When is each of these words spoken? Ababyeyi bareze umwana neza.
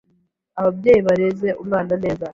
Ababyeyi 0.59 1.01
bareze 1.07 1.49
umwana 1.61 1.93
neza. 2.03 2.25